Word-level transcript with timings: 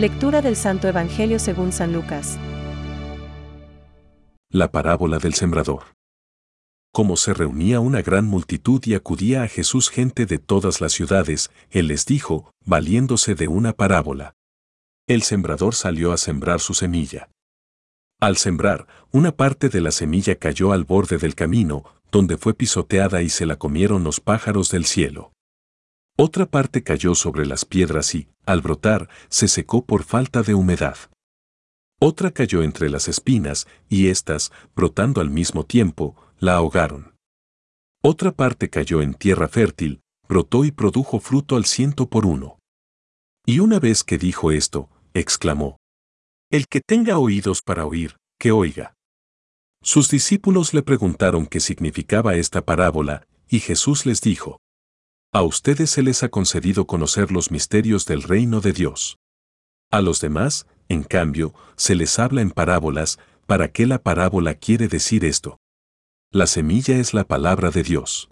Lectura 0.00 0.40
del 0.40 0.56
Santo 0.56 0.88
Evangelio 0.88 1.38
según 1.38 1.72
San 1.72 1.92
Lucas. 1.92 2.38
La 4.48 4.72
parábola 4.72 5.18
del 5.18 5.34
sembrador. 5.34 5.94
Como 6.90 7.18
se 7.18 7.34
reunía 7.34 7.80
una 7.80 8.00
gran 8.00 8.24
multitud 8.24 8.80
y 8.86 8.94
acudía 8.94 9.42
a 9.42 9.48
Jesús 9.48 9.90
gente 9.90 10.24
de 10.24 10.38
todas 10.38 10.80
las 10.80 10.92
ciudades, 10.92 11.50
Él 11.68 11.88
les 11.88 12.06
dijo, 12.06 12.50
valiéndose 12.64 13.34
de 13.34 13.48
una 13.48 13.74
parábola. 13.74 14.32
El 15.06 15.20
sembrador 15.20 15.74
salió 15.74 16.12
a 16.12 16.16
sembrar 16.16 16.60
su 16.60 16.72
semilla. 16.72 17.28
Al 18.22 18.38
sembrar, 18.38 18.86
una 19.12 19.32
parte 19.32 19.68
de 19.68 19.82
la 19.82 19.90
semilla 19.90 20.34
cayó 20.36 20.72
al 20.72 20.84
borde 20.84 21.18
del 21.18 21.34
camino, 21.34 21.84
donde 22.10 22.38
fue 22.38 22.54
pisoteada 22.54 23.20
y 23.20 23.28
se 23.28 23.44
la 23.44 23.56
comieron 23.56 24.02
los 24.02 24.18
pájaros 24.18 24.70
del 24.70 24.86
cielo. 24.86 25.32
Otra 26.22 26.44
parte 26.44 26.82
cayó 26.82 27.14
sobre 27.14 27.46
las 27.46 27.64
piedras 27.64 28.14
y, 28.14 28.28
al 28.44 28.60
brotar, 28.60 29.08
se 29.30 29.48
secó 29.48 29.86
por 29.86 30.04
falta 30.04 30.42
de 30.42 30.52
humedad. 30.52 30.98
Otra 31.98 32.30
cayó 32.30 32.62
entre 32.62 32.90
las 32.90 33.08
espinas, 33.08 33.66
y 33.88 34.08
éstas, 34.08 34.52
brotando 34.76 35.22
al 35.22 35.30
mismo 35.30 35.64
tiempo, 35.64 36.14
la 36.38 36.56
ahogaron. 36.56 37.14
Otra 38.02 38.32
parte 38.32 38.68
cayó 38.68 39.00
en 39.00 39.14
tierra 39.14 39.48
fértil, 39.48 40.02
brotó 40.28 40.66
y 40.66 40.72
produjo 40.72 41.20
fruto 41.20 41.56
al 41.56 41.64
ciento 41.64 42.10
por 42.10 42.26
uno. 42.26 42.58
Y 43.46 43.60
una 43.60 43.78
vez 43.78 44.04
que 44.04 44.18
dijo 44.18 44.50
esto, 44.50 44.90
exclamó, 45.14 45.78
El 46.50 46.66
que 46.68 46.82
tenga 46.86 47.16
oídos 47.16 47.62
para 47.62 47.86
oír, 47.86 48.18
que 48.38 48.52
oiga. 48.52 48.92
Sus 49.82 50.10
discípulos 50.10 50.74
le 50.74 50.82
preguntaron 50.82 51.46
qué 51.46 51.60
significaba 51.60 52.34
esta 52.34 52.60
parábola, 52.60 53.26
y 53.48 53.60
Jesús 53.60 54.04
les 54.04 54.20
dijo, 54.20 54.60
A 55.32 55.42
ustedes 55.42 55.90
se 55.90 56.02
les 56.02 56.24
ha 56.24 56.28
concedido 56.28 56.88
conocer 56.88 57.30
los 57.30 57.52
misterios 57.52 58.04
del 58.04 58.24
reino 58.24 58.60
de 58.60 58.72
Dios. 58.72 59.16
A 59.92 60.00
los 60.00 60.20
demás, 60.20 60.66
en 60.88 61.04
cambio, 61.04 61.54
se 61.76 61.94
les 61.94 62.18
habla 62.18 62.42
en 62.42 62.50
parábolas, 62.50 63.20
¿para 63.46 63.70
qué 63.70 63.86
la 63.86 64.02
parábola 64.02 64.54
quiere 64.54 64.88
decir 64.88 65.24
esto? 65.24 65.60
La 66.32 66.48
semilla 66.48 66.96
es 66.96 67.14
la 67.14 67.22
palabra 67.22 67.70
de 67.70 67.84
Dios. 67.84 68.28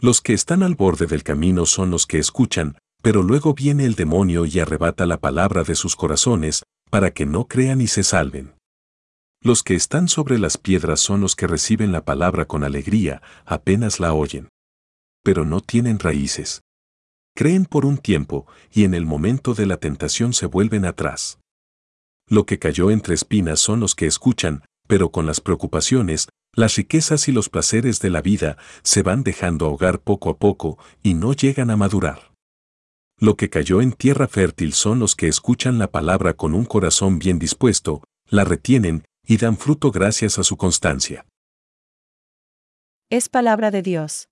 Los 0.00 0.20
que 0.20 0.34
están 0.34 0.62
al 0.62 0.74
borde 0.74 1.06
del 1.06 1.22
camino 1.22 1.64
son 1.64 1.90
los 1.90 2.06
que 2.06 2.18
escuchan, 2.18 2.76
pero 3.00 3.22
luego 3.22 3.54
viene 3.54 3.86
el 3.86 3.94
demonio 3.94 4.44
y 4.44 4.60
arrebata 4.60 5.06
la 5.06 5.18
palabra 5.18 5.64
de 5.64 5.74
sus 5.74 5.96
corazones, 5.96 6.62
para 6.90 7.12
que 7.12 7.24
no 7.24 7.48
crean 7.48 7.80
y 7.80 7.86
se 7.86 8.02
salven. 8.02 8.52
Los 9.40 9.62
que 9.62 9.74
están 9.74 10.08
sobre 10.08 10.38
las 10.38 10.58
piedras 10.58 11.00
son 11.00 11.22
los 11.22 11.36
que 11.36 11.46
reciben 11.46 11.90
la 11.90 12.04
palabra 12.04 12.44
con 12.44 12.64
alegría, 12.64 13.22
apenas 13.46 13.98
la 13.98 14.12
oyen. 14.12 14.50
Pero 15.22 15.44
no 15.44 15.60
tienen 15.60 15.98
raíces. 15.98 16.62
Creen 17.34 17.64
por 17.64 17.86
un 17.86 17.98
tiempo, 17.98 18.46
y 18.72 18.84
en 18.84 18.94
el 18.94 19.06
momento 19.06 19.54
de 19.54 19.66
la 19.66 19.78
tentación 19.78 20.32
se 20.32 20.46
vuelven 20.46 20.84
atrás. 20.84 21.38
Lo 22.28 22.44
que 22.46 22.58
cayó 22.58 22.90
entre 22.90 23.14
espinas 23.14 23.60
son 23.60 23.80
los 23.80 23.94
que 23.94 24.06
escuchan, 24.06 24.64
pero 24.86 25.10
con 25.10 25.26
las 25.26 25.40
preocupaciones, 25.40 26.28
las 26.54 26.76
riquezas 26.76 27.28
y 27.28 27.32
los 27.32 27.48
placeres 27.48 28.00
de 28.00 28.10
la 28.10 28.20
vida 28.20 28.58
se 28.82 29.02
van 29.02 29.22
dejando 29.22 29.66
ahogar 29.66 30.00
poco 30.00 30.30
a 30.30 30.36
poco 30.36 30.78
y 31.02 31.14
no 31.14 31.32
llegan 31.32 31.70
a 31.70 31.76
madurar. 31.76 32.32
Lo 33.18 33.36
que 33.36 33.48
cayó 33.48 33.80
en 33.80 33.92
tierra 33.92 34.28
fértil 34.28 34.72
son 34.72 34.98
los 34.98 35.14
que 35.14 35.28
escuchan 35.28 35.78
la 35.78 35.90
palabra 35.90 36.34
con 36.34 36.54
un 36.54 36.64
corazón 36.64 37.18
bien 37.18 37.38
dispuesto, 37.38 38.02
la 38.28 38.44
retienen 38.44 39.04
y 39.24 39.36
dan 39.36 39.56
fruto 39.56 39.90
gracias 39.90 40.38
a 40.38 40.44
su 40.44 40.56
constancia. 40.56 41.24
Es 43.08 43.28
palabra 43.28 43.70
de 43.70 43.82
Dios. 43.82 44.31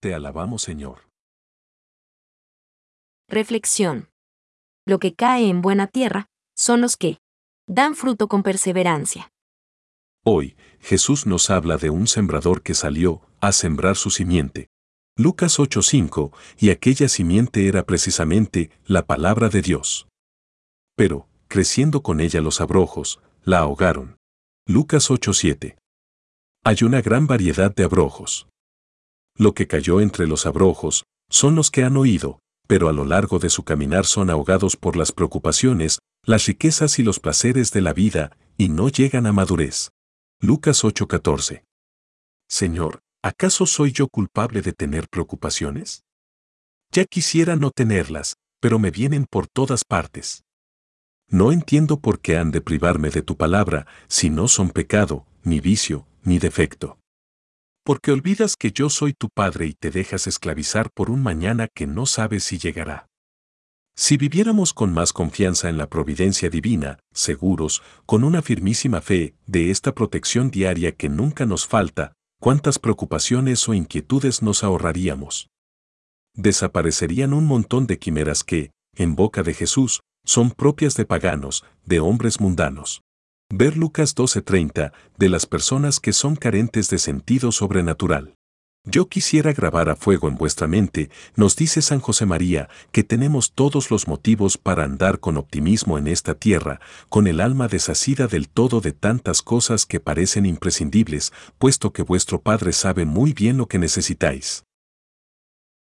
Te 0.00 0.14
alabamos, 0.14 0.62
Señor. 0.62 1.08
Reflexión. 3.28 4.08
Lo 4.86 4.98
que 4.98 5.14
cae 5.14 5.48
en 5.48 5.62
buena 5.62 5.86
tierra 5.86 6.26
son 6.54 6.80
los 6.80 6.96
que 6.96 7.18
dan 7.66 7.94
fruto 7.94 8.28
con 8.28 8.42
perseverancia. 8.42 9.32
Hoy, 10.24 10.56
Jesús 10.80 11.26
nos 11.26 11.50
habla 11.50 11.76
de 11.76 11.90
un 11.90 12.06
sembrador 12.06 12.62
que 12.62 12.74
salió 12.74 13.22
a 13.40 13.52
sembrar 13.52 13.96
su 13.96 14.10
simiente. 14.10 14.68
Lucas 15.16 15.58
8:5, 15.58 16.32
y 16.58 16.70
aquella 16.70 17.08
simiente 17.08 17.68
era 17.68 17.84
precisamente 17.84 18.70
la 18.84 19.06
palabra 19.06 19.48
de 19.48 19.62
Dios. 19.62 20.08
Pero, 20.94 21.28
creciendo 21.48 22.02
con 22.02 22.20
ella 22.20 22.40
los 22.40 22.60
abrojos, 22.60 23.20
la 23.44 23.60
ahogaron. 23.60 24.18
Lucas 24.66 25.10
8:7. 25.10 25.76
Hay 26.64 26.76
una 26.82 27.00
gran 27.00 27.26
variedad 27.26 27.74
de 27.74 27.84
abrojos. 27.84 28.48
Lo 29.36 29.54
que 29.54 29.66
cayó 29.66 30.00
entre 30.00 30.26
los 30.26 30.46
abrojos 30.46 31.04
son 31.28 31.54
los 31.54 31.70
que 31.70 31.84
han 31.84 31.96
oído, 31.96 32.38
pero 32.66 32.88
a 32.88 32.92
lo 32.92 33.04
largo 33.04 33.38
de 33.38 33.50
su 33.50 33.64
caminar 33.64 34.06
son 34.06 34.30
ahogados 34.30 34.76
por 34.76 34.96
las 34.96 35.12
preocupaciones, 35.12 35.98
las 36.24 36.46
riquezas 36.46 36.98
y 36.98 37.02
los 37.02 37.20
placeres 37.20 37.70
de 37.72 37.80
la 37.80 37.92
vida, 37.92 38.36
y 38.56 38.68
no 38.68 38.88
llegan 38.88 39.26
a 39.26 39.32
madurez. 39.32 39.90
Lucas 40.40 40.84
8:14. 40.84 41.64
Señor, 42.48 43.00
¿acaso 43.22 43.66
soy 43.66 43.92
yo 43.92 44.08
culpable 44.08 44.62
de 44.62 44.72
tener 44.72 45.08
preocupaciones? 45.08 46.02
Ya 46.92 47.04
quisiera 47.04 47.56
no 47.56 47.70
tenerlas, 47.70 48.36
pero 48.60 48.78
me 48.78 48.90
vienen 48.90 49.26
por 49.28 49.48
todas 49.48 49.84
partes. 49.84 50.42
No 51.28 51.52
entiendo 51.52 52.00
por 52.00 52.20
qué 52.20 52.36
han 52.36 52.52
de 52.52 52.60
privarme 52.60 53.10
de 53.10 53.22
tu 53.22 53.36
palabra, 53.36 53.86
si 54.06 54.30
no 54.30 54.48
son 54.48 54.70
pecado, 54.70 55.26
ni 55.42 55.60
vicio, 55.60 56.06
ni 56.22 56.38
defecto. 56.38 56.98
Porque 57.86 58.10
olvidas 58.10 58.56
que 58.56 58.72
yo 58.72 58.90
soy 58.90 59.12
tu 59.12 59.28
Padre 59.28 59.66
y 59.66 59.72
te 59.72 59.92
dejas 59.92 60.26
esclavizar 60.26 60.90
por 60.90 61.08
un 61.08 61.22
mañana 61.22 61.68
que 61.72 61.86
no 61.86 62.04
sabes 62.04 62.42
si 62.42 62.58
llegará. 62.58 63.06
Si 63.94 64.16
viviéramos 64.16 64.74
con 64.74 64.92
más 64.92 65.12
confianza 65.12 65.68
en 65.68 65.78
la 65.78 65.88
providencia 65.88 66.50
divina, 66.50 66.98
seguros, 67.12 67.84
con 68.04 68.24
una 68.24 68.42
firmísima 68.42 69.00
fe 69.00 69.36
de 69.46 69.70
esta 69.70 69.94
protección 69.94 70.50
diaria 70.50 70.96
que 70.96 71.08
nunca 71.08 71.46
nos 71.46 71.68
falta, 71.68 72.12
cuántas 72.40 72.80
preocupaciones 72.80 73.68
o 73.68 73.72
inquietudes 73.72 74.42
nos 74.42 74.64
ahorraríamos. 74.64 75.48
Desaparecerían 76.34 77.32
un 77.32 77.46
montón 77.46 77.86
de 77.86 78.00
quimeras 78.00 78.42
que, 78.42 78.72
en 78.96 79.14
boca 79.14 79.44
de 79.44 79.54
Jesús, 79.54 80.00
son 80.24 80.50
propias 80.50 80.96
de 80.96 81.04
paganos, 81.04 81.64
de 81.84 82.00
hombres 82.00 82.40
mundanos. 82.40 83.05
Ver 83.48 83.76
Lucas 83.76 84.16
12:30, 84.16 84.92
de 85.18 85.28
las 85.28 85.46
personas 85.46 86.00
que 86.00 86.12
son 86.12 86.34
carentes 86.34 86.90
de 86.90 86.98
sentido 86.98 87.52
sobrenatural. 87.52 88.34
Yo 88.84 89.08
quisiera 89.08 89.52
grabar 89.52 89.88
a 89.88 89.96
fuego 89.96 90.28
en 90.28 90.36
vuestra 90.36 90.66
mente, 90.66 91.10
nos 91.36 91.54
dice 91.54 91.80
San 91.80 92.00
José 92.00 92.26
María, 92.26 92.68
que 92.90 93.04
tenemos 93.04 93.52
todos 93.52 93.90
los 93.90 94.08
motivos 94.08 94.58
para 94.58 94.84
andar 94.84 95.20
con 95.20 95.36
optimismo 95.36 95.96
en 95.96 96.08
esta 96.08 96.34
tierra, 96.34 96.80
con 97.08 97.26
el 97.28 97.40
alma 97.40 97.68
desasida 97.68 98.26
del 98.26 98.48
todo 98.48 98.80
de 98.80 98.92
tantas 98.92 99.42
cosas 99.42 99.86
que 99.86 100.00
parecen 100.00 100.44
imprescindibles, 100.44 101.32
puesto 101.58 101.92
que 101.92 102.02
vuestro 102.02 102.40
Padre 102.40 102.72
sabe 102.72 103.06
muy 103.06 103.32
bien 103.32 103.58
lo 103.58 103.66
que 103.66 103.78
necesitáis. 103.78 104.64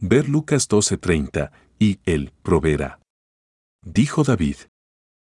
Ver 0.00 0.28
Lucas 0.28 0.68
12:30, 0.68 1.50
y 1.78 2.00
Él 2.04 2.32
proveerá. 2.42 3.00
Dijo 3.82 4.22
David. 4.22 4.56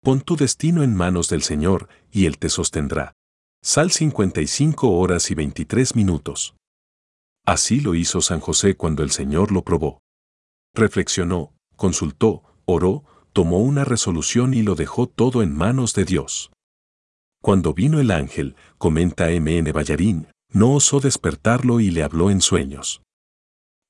Pon 0.03 0.20
tu 0.20 0.36
destino 0.36 0.82
en 0.82 0.94
manos 0.94 1.28
del 1.28 1.42
Señor, 1.42 1.88
y 2.10 2.26
Él 2.26 2.38
te 2.38 2.48
sostendrá. 2.48 3.14
Sal 3.62 3.91
55 3.91 4.91
horas 4.91 5.31
y 5.31 5.34
23 5.34 5.97
minutos. 5.97 6.54
Así 7.44 7.81
lo 7.81 7.94
hizo 7.94 8.20
San 8.20 8.41
José 8.41 8.76
cuando 8.76 9.03
el 9.03 9.10
Señor 9.10 9.53
lo 9.53 9.62
probó. 9.62 10.00
Reflexionó, 10.75 11.54
consultó, 11.76 12.44
oró, 12.66 13.04
tomó 13.32 13.59
una 13.59 13.84
resolución 13.84 14.54
y 14.54 14.62
lo 14.62 14.75
dejó 14.75 15.06
todo 15.06 15.42
en 15.42 15.54
manos 15.54 15.94
de 15.94 16.04
Dios. 16.04 16.50
Cuando 17.42 17.72
vino 17.72 18.01
el 18.01 18.10
ángel, 18.10 18.56
comenta 18.78 19.30
M.N. 19.30 19.72
Ballarín, 19.72 20.28
no 20.53 20.74
osó 20.74 21.01
despertarlo 21.01 21.80
y 21.80 21.91
le 21.91 22.03
habló 22.03 22.30
en 22.30 22.41
sueños. 22.41 23.03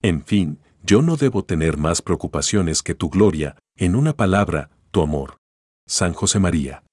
En 0.02 0.24
fin, 0.24 0.60
yo 0.82 1.02
no 1.02 1.16
debo 1.16 1.44
tener 1.44 1.76
más 1.76 2.02
preocupaciones 2.02 2.82
que 2.82 2.94
tu 2.94 3.10
gloria, 3.10 3.56
en 3.76 3.96
una 3.96 4.14
palabra, 4.14 4.70
tu 4.90 5.02
amor. 5.02 5.37
San 5.90 6.12
José 6.12 6.38
María. 6.38 6.84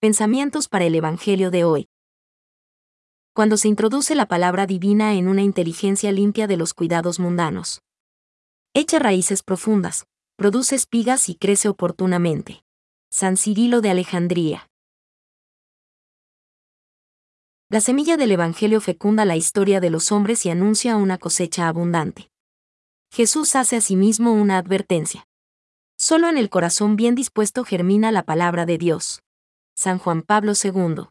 Pensamientos 0.00 0.68
para 0.68 0.84
el 0.84 0.96
Evangelio 0.96 1.52
de 1.52 1.62
hoy. 1.62 1.86
Cuando 3.32 3.56
se 3.56 3.68
introduce 3.68 4.16
la 4.16 4.26
palabra 4.26 4.66
divina 4.66 5.14
en 5.14 5.28
una 5.28 5.42
inteligencia 5.42 6.10
limpia 6.10 6.48
de 6.48 6.56
los 6.56 6.74
cuidados 6.74 7.20
mundanos. 7.20 7.82
Echa 8.74 8.98
raíces 8.98 9.44
profundas, 9.44 10.06
produce 10.34 10.74
espigas 10.74 11.28
y 11.28 11.36
crece 11.36 11.68
oportunamente. 11.68 12.64
San 13.12 13.36
Cirilo 13.36 13.80
de 13.80 13.90
Alejandría. 13.90 14.68
La 17.70 17.80
semilla 17.80 18.16
del 18.16 18.32
Evangelio 18.32 18.80
fecunda 18.80 19.24
la 19.24 19.36
historia 19.36 19.78
de 19.78 19.90
los 19.90 20.10
hombres 20.10 20.44
y 20.46 20.50
anuncia 20.50 20.96
una 20.96 21.18
cosecha 21.18 21.68
abundante. 21.68 22.32
Jesús 23.12 23.54
hace 23.54 23.76
a 23.76 23.80
sí 23.80 23.94
mismo 23.94 24.32
una 24.32 24.58
advertencia. 24.58 25.28
Solo 26.02 26.28
en 26.28 26.36
el 26.36 26.50
corazón 26.50 26.96
bien 26.96 27.14
dispuesto 27.14 27.62
germina 27.62 28.10
la 28.10 28.24
palabra 28.24 28.66
de 28.66 28.76
Dios. 28.76 29.22
San 29.76 30.00
Juan 30.00 30.22
Pablo 30.22 30.54
II. 30.60 31.04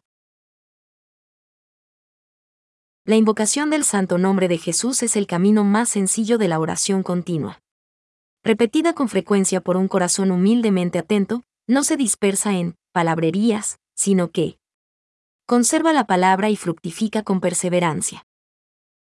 La 3.06 3.16
invocación 3.16 3.70
del 3.70 3.84
santo 3.84 4.18
nombre 4.18 4.48
de 4.48 4.58
Jesús 4.58 5.02
es 5.02 5.16
el 5.16 5.26
camino 5.26 5.64
más 5.64 5.88
sencillo 5.88 6.36
de 6.36 6.46
la 6.48 6.60
oración 6.60 7.02
continua. 7.02 7.58
Repetida 8.44 8.92
con 8.92 9.08
frecuencia 9.08 9.62
por 9.62 9.78
un 9.78 9.88
corazón 9.88 10.30
humildemente 10.30 10.98
atento, 10.98 11.42
no 11.66 11.84
se 11.84 11.96
dispersa 11.96 12.52
en 12.52 12.76
palabrerías, 12.92 13.78
sino 13.94 14.30
que 14.30 14.58
conserva 15.46 15.94
la 15.94 16.06
palabra 16.06 16.50
y 16.50 16.56
fructifica 16.56 17.22
con 17.22 17.40
perseverancia. 17.40 18.26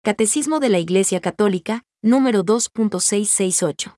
Catecismo 0.03 0.59
de 0.59 0.69
la 0.69 0.77
Iglesia 0.77 1.19
Católica, 1.19 1.83
número 2.03 2.45
2.668. 2.45 3.95